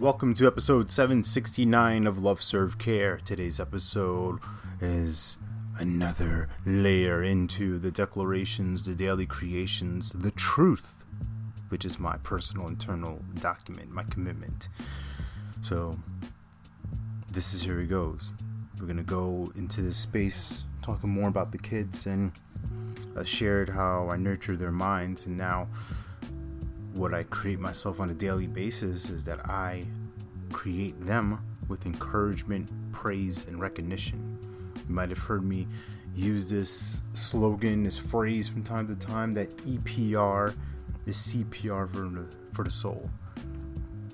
[0.00, 3.18] Welcome to episode 769 of Love Serve Care.
[3.18, 4.38] Today's episode
[4.80, 5.36] is
[5.78, 10.94] another layer into the declarations, the daily creations, the truth,
[11.68, 14.68] which is my personal internal document, my commitment.
[15.60, 15.98] So,
[17.30, 18.32] this is here it goes.
[18.80, 22.32] We're gonna go into this space talking more about the kids and
[23.14, 25.68] I shared how I nurture their minds and now
[27.00, 29.84] what I create myself on a daily basis is that I
[30.52, 34.38] create them with encouragement, praise, and recognition.
[34.86, 35.66] You might have heard me
[36.14, 40.54] use this slogan, this phrase from time to time that EPR
[41.06, 43.08] is CPR for the, for the soul.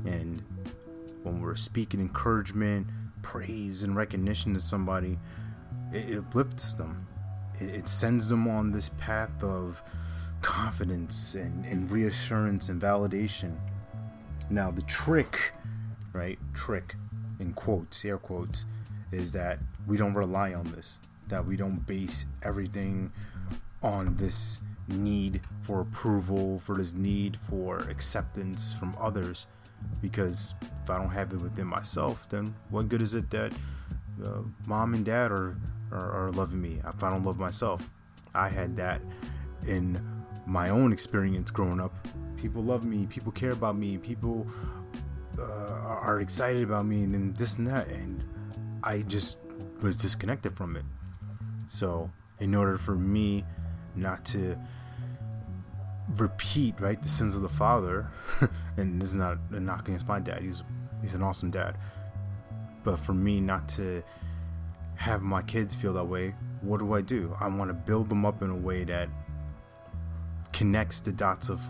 [0.04, 0.40] And
[1.24, 2.86] when we're speaking encouragement,
[3.20, 5.18] praise, and recognition to somebody,
[5.90, 7.08] it uplifts them.
[7.58, 9.82] It sends them on this path of
[10.46, 13.56] confidence and, and reassurance and validation.
[14.48, 15.52] Now, the trick,
[16.12, 16.38] right?
[16.54, 16.94] Trick
[17.40, 18.64] in quotes, air quotes,
[19.10, 23.10] is that we don't rely on this, that we don't base everything
[23.82, 29.46] on this need for approval, for this need for acceptance from others.
[30.00, 33.52] Because if I don't have it within myself, then what good is it that
[34.24, 35.56] uh, mom and dad are,
[35.90, 37.82] are, are loving me if I don't love myself?
[38.32, 39.00] I had that
[39.66, 40.15] in
[40.46, 41.92] my own experience growing up.
[42.36, 44.46] People love me, people care about me, people
[45.38, 48.24] uh, are excited about me, and then this and that, and
[48.82, 49.38] I just
[49.82, 50.84] was disconnected from it.
[51.66, 53.44] So, in order for me
[53.96, 54.56] not to
[56.16, 58.08] repeat right the sins of the father,
[58.76, 60.62] and this is not a knock against my dad, he's
[61.02, 61.76] he's an awesome dad,
[62.84, 64.02] but for me not to
[64.94, 67.36] have my kids feel that way, what do I do?
[67.40, 69.08] I want to build them up in a way that
[70.56, 71.60] connects the dots of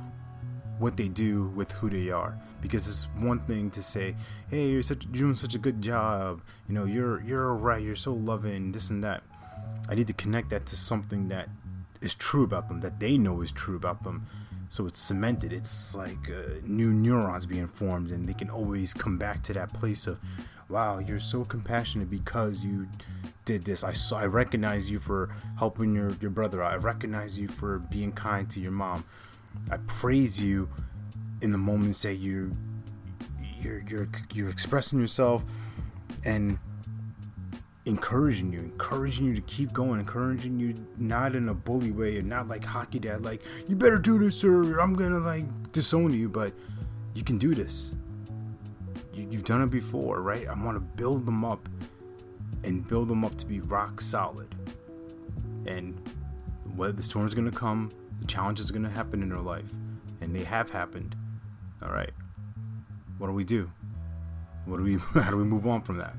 [0.79, 2.39] what they do with who they are.
[2.63, 4.15] Because it's one thing to say
[4.49, 6.41] hey you're such you're doing such a good job.
[6.69, 7.83] You know you're you're right.
[7.83, 9.25] You're so loving this and that.
[9.89, 11.49] I need to connect that to something that
[12.01, 14.27] is true about them that they know is true about them.
[14.69, 15.53] So it's cemented.
[15.53, 19.73] It's like uh, new neurons being formed and they can always come back to that
[19.73, 20.19] place of
[20.69, 22.89] wow you're so compassionate because you
[23.47, 23.83] did this.
[23.83, 26.63] I saw, I recognize you for helping your, your brother.
[26.63, 29.05] I recognize you for being kind to your mom.
[29.71, 30.69] I praise you
[31.41, 32.55] in the moments that you
[33.59, 35.45] you're you're you're expressing yourself
[36.27, 36.59] and
[37.87, 42.29] encouraging you, encouraging you to keep going, encouraging you not in a bully way and
[42.29, 46.29] not like hockey dad, like you better do this or I'm gonna like disown you,
[46.29, 46.53] but
[47.15, 47.95] you can do this.
[49.15, 50.47] You, you've done it before, right?
[50.47, 51.69] I want to build them up
[52.67, 54.55] and build them up to be rock solid.
[55.67, 55.99] And
[56.75, 57.91] whether the storm's gonna come,
[58.21, 59.73] the challenges are gonna happen in their life,
[60.21, 61.17] and they have happened.
[61.83, 62.13] All right,
[63.19, 63.71] what do we do?
[64.67, 64.97] What do we?
[65.23, 66.15] How do we move on from that?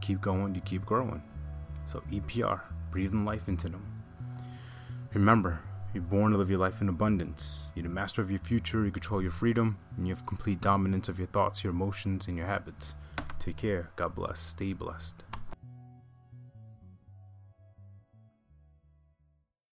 [0.00, 0.54] Keep going.
[0.54, 1.22] You keep growing.
[1.86, 2.60] So EPR,
[2.90, 3.86] breathing life into them.
[5.14, 5.60] Remember,
[5.94, 7.70] you're born to live your life in abundance.
[7.74, 8.84] You're the master of your future.
[8.84, 12.36] You control your freedom, and you have complete dominance of your thoughts, your emotions, and
[12.36, 12.94] your habits.
[13.38, 13.90] Take care.
[13.96, 14.40] God bless.
[14.40, 15.24] Stay blessed.